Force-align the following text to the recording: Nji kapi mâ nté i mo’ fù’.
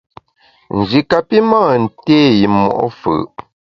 Nji 0.77 0.99
kapi 1.09 1.37
mâ 1.49 1.63
nté 1.83 2.17
i 2.43 2.45
mo’ 2.55 2.65
fù’. 2.99 3.13